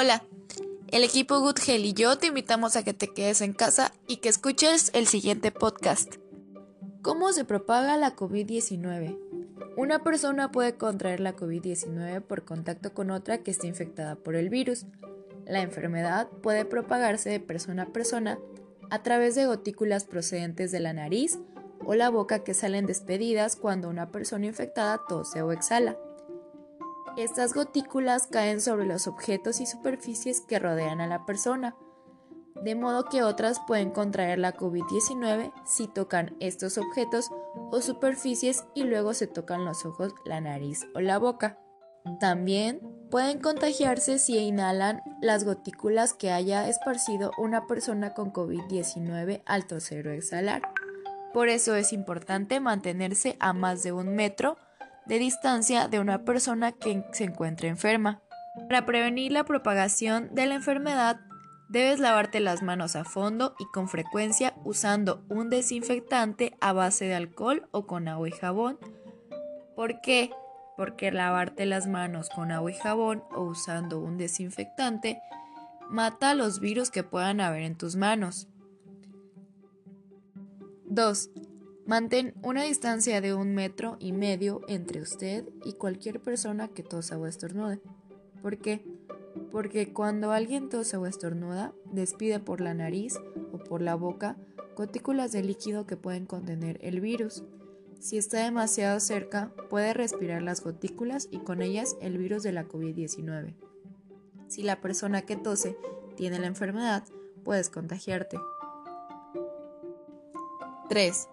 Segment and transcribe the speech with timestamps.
[0.00, 0.22] Hola,
[0.92, 4.18] el equipo Good Health y yo te invitamos a que te quedes en casa y
[4.18, 6.14] que escuches el siguiente podcast.
[7.02, 9.18] ¿Cómo se propaga la COVID-19?
[9.76, 14.50] Una persona puede contraer la COVID-19 por contacto con otra que esté infectada por el
[14.50, 14.86] virus.
[15.46, 18.38] La enfermedad puede propagarse de persona a persona
[18.90, 21.40] a través de gotículas procedentes de la nariz
[21.84, 25.98] o la boca que salen despedidas cuando una persona infectada tose o exhala.
[27.18, 31.74] Estas gotículas caen sobre los objetos y superficies que rodean a la persona,
[32.62, 37.28] de modo que otras pueden contraer la COVID-19 si tocan estos objetos
[37.72, 41.58] o superficies y luego se tocan los ojos, la nariz o la boca.
[42.20, 49.66] También pueden contagiarse si inhalan las gotículas que haya esparcido una persona con COVID-19 al
[49.66, 50.62] toser o exhalar.
[51.34, 54.56] Por eso es importante mantenerse a más de un metro
[55.08, 58.22] de distancia de una persona que se encuentre enferma.
[58.68, 61.20] Para prevenir la propagación de la enfermedad,
[61.68, 67.14] debes lavarte las manos a fondo y con frecuencia usando un desinfectante a base de
[67.14, 68.78] alcohol o con agua y jabón.
[69.74, 70.30] ¿Por qué?
[70.76, 75.20] Porque lavarte las manos con agua y jabón o usando un desinfectante
[75.88, 78.48] mata los virus que puedan haber en tus manos.
[80.86, 81.30] 2.
[81.88, 87.16] Mantén una distancia de un metro y medio entre usted y cualquier persona que tosa
[87.16, 87.80] o estornude.
[88.42, 88.84] ¿Por qué?
[89.50, 93.18] Porque cuando alguien tose o estornuda, despide por la nariz
[93.54, 94.36] o por la boca
[94.76, 97.42] gotículas de líquido que pueden contener el virus.
[98.00, 102.68] Si está demasiado cerca, puede respirar las gotículas y con ellas el virus de la
[102.68, 103.54] COVID-19.
[104.48, 105.74] Si la persona que tose
[106.16, 107.04] tiene la enfermedad,
[107.44, 108.36] puedes contagiarte.
[110.90, 111.28] 3.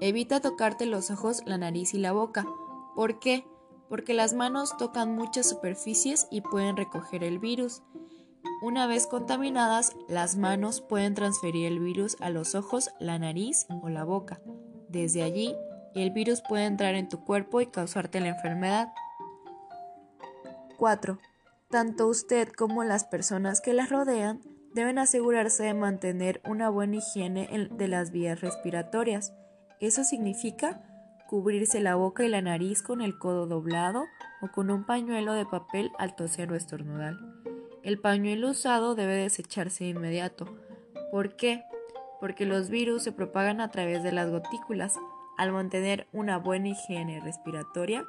[0.00, 2.46] Evita tocarte los ojos, la nariz y la boca.
[2.94, 3.44] ¿Por qué?
[3.88, 7.82] Porque las manos tocan muchas superficies y pueden recoger el virus.
[8.62, 13.88] Una vez contaminadas, las manos pueden transferir el virus a los ojos, la nariz o
[13.88, 14.40] la boca.
[14.88, 15.56] Desde allí,
[15.94, 18.92] el virus puede entrar en tu cuerpo y causarte la enfermedad.
[20.76, 21.18] 4.
[21.70, 24.40] Tanto usted como las personas que las rodean
[24.74, 29.32] deben asegurarse de mantener una buena higiene de las vías respiratorias.
[29.80, 30.82] Eso significa
[31.28, 34.06] cubrirse la boca y la nariz con el codo doblado
[34.40, 37.16] o con un pañuelo de papel al toser o estornudar.
[37.82, 40.46] El pañuelo usado debe desecharse de inmediato.
[41.12, 41.62] ¿Por qué?
[42.20, 44.98] Porque los virus se propagan a través de las gotículas.
[45.36, 48.04] Al mantener una buena higiene respiratoria,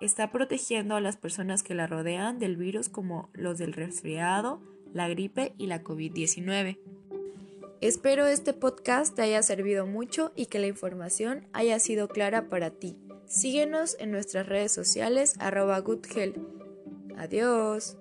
[0.00, 4.60] está protegiendo a las personas que la rodean del virus como los del resfriado,
[4.92, 6.78] la gripe y la COVID-19.
[7.84, 12.70] Espero este podcast te haya servido mucho y que la información haya sido clara para
[12.70, 12.96] ti.
[13.26, 16.38] Síguenos en nuestras redes sociales arroba goodhealth.
[17.18, 17.98] Adiós.